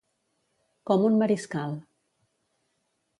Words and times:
Com 0.91 1.05
un 1.09 1.19
mariscal. 1.19 1.75